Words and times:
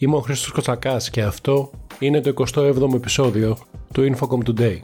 Είμαι 0.00 0.16
ο 0.16 0.20
Χρήστος 0.20 0.50
Κοτσακάς 0.52 1.10
και 1.10 1.22
αυτό 1.22 1.70
είναι 1.98 2.20
το 2.20 2.44
27ο 2.54 2.94
επεισόδιο 2.94 3.58
του 3.92 4.14
Infocom 4.14 4.50
Today. 4.50 4.78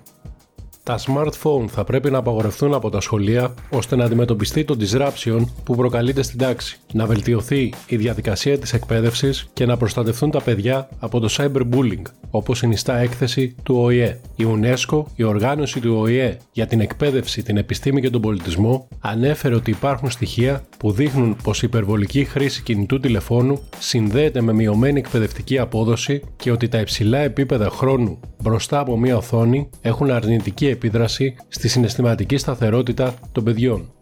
Τα 0.83 0.99
smartphone 0.99 1.67
θα 1.69 1.85
πρέπει 1.85 2.11
να 2.11 2.19
απαγορευτούν 2.19 2.75
από 2.75 2.91
τα 2.91 3.01
σχολεία 3.01 3.55
ώστε 3.71 3.97
να 3.97 4.05
αντιμετωπιστεί 4.05 4.65
το 4.65 4.77
disruption 4.81 5.45
που 5.65 5.77
προκαλείται 5.77 6.23
στην 6.23 6.39
τάξη, 6.39 6.79
να 6.93 7.07
βελτιωθεί 7.07 7.73
η 7.87 7.97
διαδικασία 7.97 8.59
της 8.59 8.73
εκπαίδευσης 8.73 9.49
και 9.53 9.67
να 9.67 9.77
προστατευτούν 9.77 10.31
τα 10.31 10.43
παιδιά 10.43 10.89
από 10.99 11.21
το 11.21 11.29
cyberbullying, 11.31 12.03
όπως 12.31 12.59
συνιστά 12.59 12.97
έκθεση 12.97 13.55
του 13.63 13.77
ΟΗΕ. 13.77 14.21
Η 14.37 14.47
UNESCO, 14.49 15.05
η 15.17 15.23
οργάνωση 15.23 15.81
του 15.81 15.97
ΟΗΕ 15.99 16.37
για 16.53 16.67
την 16.67 16.81
εκπαίδευση, 16.81 17.43
την 17.43 17.57
επιστήμη 17.57 18.01
και 18.01 18.11
τον 18.11 18.21
πολιτισμό, 18.21 18.89
ανέφερε 19.01 19.55
ότι 19.55 19.71
υπάρχουν 19.71 20.11
στοιχεία 20.11 20.65
που 20.85 20.93
δείχνουν 20.93 21.37
πως 21.43 21.63
η 21.63 21.67
υπερβολική 21.67 22.25
χρήση 22.25 22.63
κινητού 22.63 23.01
τηλεφώνου 23.01 23.63
συνδέεται 23.79 24.41
με 24.41 24.53
μειωμένη 24.53 24.99
εκπαιδευτική 24.99 25.59
απόδοση 25.59 26.23
και 26.37 26.51
ότι 26.51 26.69
τα 26.69 26.81
υψηλά 26.81 27.19
επίπεδα 27.19 27.71
χρόνου 27.71 28.21
μπροστά 28.43 28.79
από 28.79 28.99
μια 28.99 29.17
οθόνη 29.17 29.69
έχουν 29.81 30.11
αρνητική 30.11 30.67
επίδραση 30.67 31.37
στη 31.49 31.69
συναισθηματική 31.69 32.37
σταθερότητα 32.37 33.15
των 33.33 33.45
παιδιών. 33.45 33.93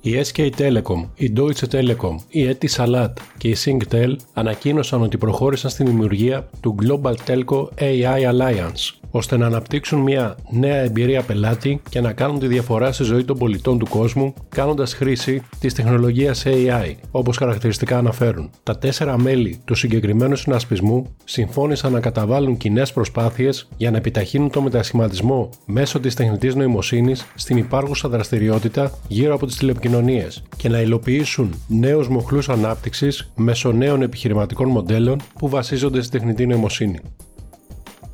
Η 0.00 0.12
SK 0.24 0.50
Telecom, 0.58 1.08
η 1.14 1.32
Deutsche 1.36 1.68
Telekom, 1.70 2.16
η 2.28 2.48
Etisalat 2.48 3.12
και 3.38 3.48
η 3.48 3.56
Singtel 3.64 4.16
ανακοίνωσαν 4.32 5.02
ότι 5.02 5.18
προχώρησαν 5.18 5.70
στην 5.70 5.86
δημιουργία 5.86 6.48
του 6.60 6.74
Global 6.82 7.14
Telco 7.26 7.68
AI 7.78 8.32
Alliance, 8.32 9.03
ώστε 9.16 9.36
να 9.36 9.46
αναπτύξουν 9.46 10.00
μια 10.00 10.36
νέα 10.50 10.76
εμπειρία 10.76 11.22
πελάτη 11.22 11.80
και 11.88 12.00
να 12.00 12.12
κάνουν 12.12 12.38
τη 12.38 12.46
διαφορά 12.46 12.92
στη 12.92 13.04
ζωή 13.04 13.24
των 13.24 13.38
πολιτών 13.38 13.78
του 13.78 13.86
κόσμου, 13.88 14.34
κάνοντας 14.48 14.94
χρήση 14.94 15.42
της 15.58 15.74
τεχνολογίας 15.74 16.42
AI, 16.46 16.94
όπως 17.10 17.36
χαρακτηριστικά 17.36 17.98
αναφέρουν. 17.98 18.50
Τα 18.62 18.78
τέσσερα 18.78 19.18
μέλη 19.18 19.60
του 19.64 19.74
συγκεκριμένου 19.74 20.36
συνασπισμού 20.36 21.14
συμφώνησαν 21.24 21.92
να 21.92 22.00
καταβάλουν 22.00 22.56
κοινές 22.56 22.92
προσπάθειες 22.92 23.68
για 23.76 23.90
να 23.90 23.96
επιταχύνουν 23.96 24.50
το 24.50 24.62
μετασχηματισμό 24.62 25.48
μέσω 25.66 26.00
της 26.00 26.14
τεχνητής 26.14 26.54
νοημοσύνης 26.54 27.26
στην 27.34 27.56
υπάρχουσα 27.56 28.08
δραστηριότητα 28.08 28.90
γύρω 29.08 29.34
από 29.34 29.46
τις 29.46 29.56
τηλεπικοινωνίες 29.56 30.42
και 30.56 30.68
να 30.68 30.80
υλοποιήσουν 30.80 31.54
νέους 31.68 32.08
μοχλούς 32.08 32.48
ανάπτυξης 32.48 33.32
μέσω 33.36 33.72
νέων 33.72 34.02
επιχειρηματικών 34.02 34.68
μοντέλων 34.68 35.20
που 35.38 35.48
βασίζονται 35.48 36.02
στη 36.02 36.10
τεχνητή 36.18 36.46
νοημοσύνη. 36.46 37.00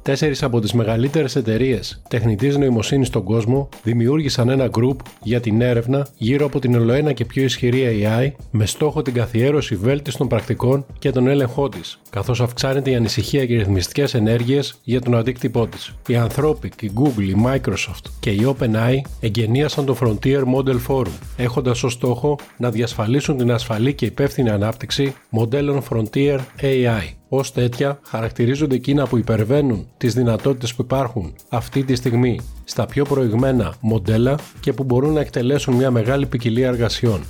Τέσσερις 0.03 0.43
από 0.43 0.61
τις 0.61 0.73
μεγαλύτερες 0.73 1.37
εταιρείες 1.37 2.03
τεχνητής 2.09 2.57
νοημοσύνης 2.57 3.07
στον 3.07 3.25
κόσμο 3.25 3.69
δημιούργησαν 3.83 4.49
ένα 4.49 4.71
group 4.73 4.97
για 5.23 5.41
την 5.41 5.61
έρευνα 5.61 6.07
γύρω 6.17 6.47
από 6.47 6.59
την 6.59 6.75
ολοένα 6.75 7.13
και 7.13 7.25
πιο 7.25 7.43
ισχυρή 7.43 8.03
AI 8.03 8.31
με 8.51 8.67
στόχο 8.67 9.03
την 9.03 9.15
καθιέρωση 9.15 9.77
βέλτιστων 9.77 10.29
πρακτικών 10.29 10.87
και 10.99 11.11
τον 11.11 11.27
έλεγχό 11.27 11.69
της, 11.69 11.99
καθώς 12.11 12.41
αυξάνεται 12.41 12.91
η 12.91 12.95
ανησυχία 12.95 13.47
και 13.47 13.53
οι 13.53 13.57
ρυθμιστικές 13.57 14.15
ενέργειες 14.15 14.79
για 14.85 15.01
τον 15.01 15.17
αντίκτυπό 15.17 15.67
της. 15.67 15.95
Οι 16.07 16.15
Anthropic, 16.27 16.83
η 16.83 16.91
Google, 16.95 17.29
η 17.29 17.37
Microsoft 17.45 18.05
και 18.21 18.31
η 18.31 18.55
OpenAI 18.59 18.97
εγκαινίασαν 19.21 19.85
το 19.85 19.97
Frontier 20.01 20.43
Model 20.55 20.77
Forum, 20.89 21.19
έχοντας 21.37 21.83
ως 21.83 21.93
στόχο 21.93 22.39
να 22.57 22.71
διασφαλίσουν 22.71 23.37
την 23.37 23.53
ασφαλή 23.53 23.95
και 23.95 24.07
υπεύθυνη 24.07 24.51
ανάπτυξη 24.51 25.15
μοντέλων 25.31 25.83
Frontier 25.91 26.39
AI. 26.61 27.20
Ω 27.33 27.41
τέτοια, 27.41 27.99
χαρακτηρίζονται 28.03 28.75
εκείνα 28.75 29.07
που 29.07 29.17
υπερβαίνουν 29.17 29.87
τις 29.97 30.15
δυνατότητες 30.15 30.75
που 30.75 30.83
υπάρχουν 30.83 31.35
αυτή 31.49 31.85
τη 31.85 31.95
στιγμή 31.95 32.41
στα 32.65 32.87
πιο 32.87 33.05
προηγμένα 33.05 33.75
μοντέλα 33.81 34.39
και 34.61 34.73
που 34.73 34.85
μπορούν 34.85 35.13
να 35.13 35.21
εκτελέσουν 35.21 35.75
μια 35.75 35.91
μεγάλη 35.91 36.27
ποικιλία 36.27 36.69
εργασιών 36.69 37.21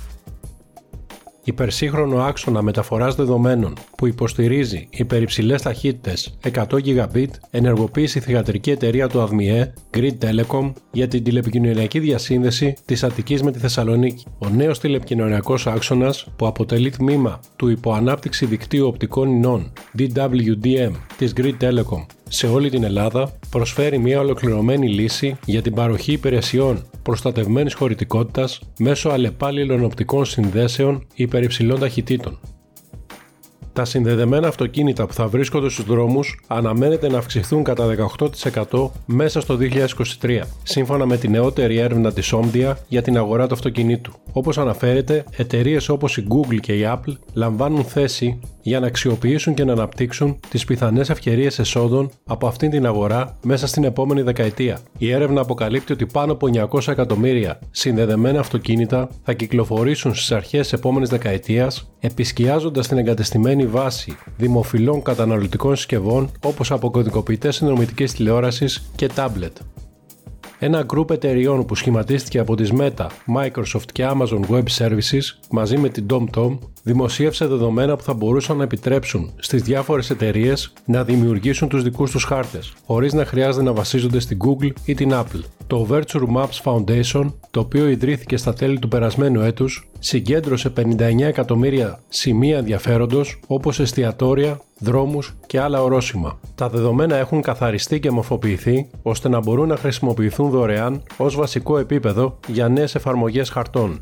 υπερσύγχρονο 1.43 2.21
άξονα 2.21 2.61
μεταφοράς 2.61 3.15
δεδομένων 3.15 3.73
που 3.97 4.07
υποστηρίζει 4.07 4.87
υπερυψηλέ 4.89 5.55
ταχύτητες 5.55 6.37
100 6.53 6.65
Gb 6.69 7.25
ενεργοποίησε 7.51 8.17
η 8.17 8.21
θηγατρική 8.21 8.71
εταιρεία 8.71 9.07
του 9.07 9.21
ΑΔΜΙΕ 9.21 9.73
Grid 9.97 10.17
Telecom 10.21 10.73
για 10.91 11.07
την 11.07 11.23
τηλεπικοινωνιακή 11.23 11.99
διασύνδεση 11.99 12.73
της 12.85 13.03
Αττικής 13.03 13.43
με 13.43 13.51
τη 13.51 13.59
Θεσσαλονίκη. 13.59 14.25
Ο 14.39 14.49
νέος 14.49 14.79
τηλεπικοινωνιακός 14.79 15.67
άξονας 15.67 16.27
που 16.35 16.47
αποτελεί 16.47 16.89
τμήμα 16.89 17.39
του 17.55 17.67
υποανάπτυξη 17.69 18.45
δικτύου 18.45 18.87
οπτικών 18.87 19.29
ινών 19.29 19.71
DWDM 19.97 20.91
της 21.17 21.33
Grid 21.37 21.57
Telecom 21.61 22.05
σε 22.33 22.47
όλη 22.47 22.69
την 22.69 22.83
Ελλάδα 22.83 23.31
προσφέρει 23.49 23.97
μια 23.97 24.19
ολοκληρωμένη 24.19 24.89
λύση 24.89 25.37
για 25.45 25.61
την 25.61 25.73
παροχή 25.73 26.11
υπηρεσιών 26.11 26.85
προστατευμένης 27.03 27.73
χωρητικότητας 27.73 28.61
μέσω 28.79 29.09
αλλεπάλληλων 29.09 29.83
οπτικών 29.83 30.25
συνδέσεων 30.25 31.07
υπερυψηλών 31.15 31.79
ταχυτήτων. 31.79 32.39
Τα 33.73 33.85
συνδεδεμένα 33.85 34.47
αυτοκίνητα 34.47 35.05
που 35.05 35.13
θα 35.13 35.27
βρίσκονται 35.27 35.69
στους 35.69 35.85
δρόμους 35.85 36.39
αναμένεται 36.47 37.09
να 37.09 37.17
αυξηθούν 37.17 37.63
κατά 37.63 37.95
18% 38.69 38.89
μέσα 39.05 39.41
στο 39.41 39.57
2023, 40.21 40.39
σύμφωνα 40.63 41.05
με 41.05 41.17
τη 41.17 41.27
νεότερη 41.27 41.77
έρευνα 41.77 42.13
της 42.13 42.33
Omdia 42.35 42.73
για 42.87 43.01
την 43.01 43.17
αγορά 43.17 43.47
του 43.47 43.53
αυτοκινήτου. 43.53 44.13
Όπως 44.33 44.57
αναφέρεται, 44.57 45.23
εταιρείες 45.37 45.89
όπως 45.89 46.17
η 46.17 46.27
Google 46.29 46.59
και 46.59 46.73
η 46.73 46.83
Apple 46.85 47.13
λαμβάνουν 47.33 47.83
θέση 47.83 48.39
για 48.61 48.79
να 48.79 48.87
αξιοποιήσουν 48.87 49.53
και 49.53 49.63
να 49.63 49.71
αναπτύξουν 49.71 50.39
τις 50.49 50.65
πιθανές 50.65 51.09
ευκαιρίες 51.09 51.59
εσόδων 51.59 52.11
από 52.25 52.47
αυτήν 52.47 52.69
την 52.69 52.85
αγορά 52.85 53.37
μέσα 53.43 53.67
στην 53.67 53.83
επόμενη 53.83 54.21
δεκαετία. 54.21 54.79
Η 54.97 55.11
έρευνα 55.11 55.41
αποκαλύπτει 55.41 55.93
ότι 55.93 56.05
πάνω 56.05 56.31
από 56.31 56.49
900 56.71 56.87
εκατομμύρια 56.87 57.59
συνδεδεμένα 57.71 58.39
αυτοκίνητα 58.39 59.09
θα 59.23 59.33
κυκλοφορήσουν 59.33 60.15
στις 60.15 60.31
αρχές 60.31 60.67
τη 60.69 60.75
επόμενης 60.75 61.09
δεκαετίας, 61.09 61.91
επισκιάζοντας 61.99 62.87
την 62.87 62.97
εγκατεστημένη 62.97 63.60
βάση 63.65 64.17
δημοφιλών 64.37 65.01
καταναλωτικών 65.01 65.75
συσκευών 65.75 66.31
όπως 66.43 66.71
αποκωδικοποιητές 66.71 67.55
συνδρομητικής 67.55 68.13
τηλεόρασης 68.13 68.91
και 68.95 69.07
τάμπλετ. 69.07 69.57
Ένα 70.63 70.83
γκρουπ 70.83 71.11
εταιριών 71.11 71.65
που 71.65 71.75
σχηματίστηκε 71.75 72.39
από 72.39 72.55
τις 72.55 72.71
Meta, 72.77 73.07
Microsoft 73.35 73.91
και 73.91 74.07
Amazon 74.11 74.39
Web 74.49 74.63
Services 74.77 75.21
μαζί 75.49 75.77
με 75.77 75.89
την 75.89 76.05
TomTom 76.09 76.57
δημοσίευσε 76.83 77.45
δεδομένα 77.45 77.95
που 77.95 78.03
θα 78.03 78.13
μπορούσαν 78.13 78.57
να 78.57 78.63
επιτρέψουν 78.63 79.31
στις 79.39 79.61
διάφορες 79.61 80.09
εταιρείες 80.09 80.73
να 80.85 81.03
δημιουργήσουν 81.03 81.69
τους 81.69 81.83
δικούς 81.83 82.11
τους 82.11 82.23
χάρτες, 82.23 82.73
χωρίς 82.85 83.13
να 83.13 83.25
χρειάζεται 83.25 83.63
να 83.63 83.73
βασίζονται 83.73 84.19
στην 84.19 84.37
Google 84.45 84.71
ή 84.85 84.93
την 84.93 85.11
Apple. 85.13 85.41
Το 85.67 85.87
Virtual 85.91 86.25
Maps 86.35 86.61
Foundation, 86.63 87.33
το 87.51 87.59
οποίο 87.59 87.89
ιδρύθηκε 87.89 88.37
στα 88.37 88.53
τέλη 88.53 88.79
του 88.79 88.87
περασμένου 88.87 89.41
έτους, 89.41 89.90
συγκέντρωσε 90.03 90.73
59 90.77 91.19
εκατομμύρια 91.19 91.99
σημεία 92.09 92.57
ενδιαφέροντος 92.57 93.39
όπως 93.47 93.79
εστιατόρια, 93.79 94.59
δρόμους 94.79 95.35
και 95.47 95.59
άλλα 95.59 95.83
ορόσημα. 95.83 96.39
Τα 96.55 96.69
δεδομένα 96.69 97.15
έχουν 97.15 97.41
καθαριστεί 97.41 97.99
και 97.99 98.11
μορφοποιηθεί 98.11 98.89
ώστε 99.01 99.29
να 99.29 99.39
μπορούν 99.39 99.67
να 99.67 99.77
χρησιμοποιηθούν 99.77 100.49
δωρεάν 100.49 101.03
ως 101.17 101.35
βασικό 101.35 101.77
επίπεδο 101.77 102.39
για 102.47 102.67
νέες 102.67 102.95
εφαρμογές 102.95 103.49
χαρτών 103.49 103.99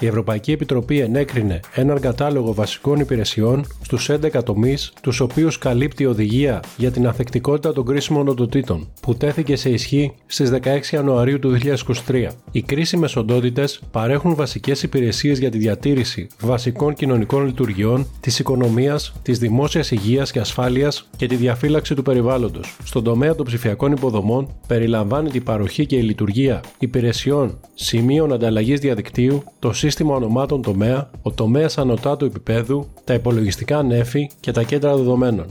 η 0.00 0.06
Ευρωπαϊκή 0.06 0.52
Επιτροπή 0.52 0.98
ενέκρινε 0.98 1.60
έναν 1.74 2.00
κατάλογο 2.00 2.54
βασικών 2.54 3.00
υπηρεσιών 3.00 3.66
στους 3.82 4.10
11 4.10 4.42
τομείς, 4.44 4.92
τους 5.02 5.20
οποίους 5.20 5.58
καλύπτει 5.58 6.02
η 6.02 6.06
οδηγία 6.06 6.62
για 6.76 6.90
την 6.90 7.06
αθεκτικότητα 7.06 7.72
των 7.72 7.84
κρίσιμων 7.84 8.28
οντοτήτων, 8.28 8.88
που 9.02 9.16
τέθηκε 9.16 9.56
σε 9.56 9.70
ισχύ 9.70 10.12
στις 10.26 10.50
16 10.50 10.94
Ιανουαρίου 10.94 11.38
του 11.38 11.58
2023. 12.06 12.26
Οι 12.50 12.62
κρίσιμες 12.62 13.16
οντότητες 13.16 13.80
παρέχουν 13.90 14.34
βασικές 14.34 14.82
υπηρεσίες 14.82 15.38
για 15.38 15.50
τη 15.50 15.58
διατήρηση 15.58 16.26
βασικών 16.40 16.94
κοινωνικών 16.94 17.46
λειτουργιών, 17.46 18.06
της 18.20 18.38
οικονομίας, 18.38 19.12
της 19.22 19.38
δημόσιας 19.38 19.90
υγείας 19.90 20.30
και 20.30 20.40
ασφάλειας 20.40 21.08
και 21.16 21.26
τη 21.26 21.34
διαφύλαξη 21.34 21.94
του 21.94 22.02
περιβάλλοντος. 22.02 22.76
Στον 22.84 23.04
τομέα 23.04 23.34
των 23.34 23.46
ψηφιακών 23.46 23.92
υποδομών 23.92 24.48
περιλαμβάνει 24.66 25.30
την 25.30 25.42
παροχή 25.42 25.86
και 25.86 25.96
η 25.96 26.02
λειτουργία 26.02 26.60
υπηρεσιών 26.78 27.58
σημείων 27.74 28.32
ανταλλαγής 28.32 28.80
διαδικτύου, 28.80 29.42
το 29.58 29.72
σύστημα 29.72 29.86
ονομάτων 30.14 30.62
τομέα, 30.62 31.10
ο 31.22 31.30
τομέας 31.30 31.78
ανωτάτου 31.78 32.24
επίπεδου, 32.24 32.86
τα 33.04 33.14
υπολογιστικά 33.14 33.82
νέφη 33.82 34.30
και 34.40 34.52
τα 34.52 34.62
κέντρα 34.62 34.96
δεδομένων. 34.96 35.46